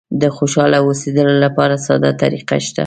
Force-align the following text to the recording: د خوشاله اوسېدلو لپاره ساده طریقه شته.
د 0.21 0.23
خوشاله 0.35 0.77
اوسېدلو 0.87 1.35
لپاره 1.45 1.75
ساده 1.85 2.11
طریقه 2.21 2.57
شته. 2.65 2.79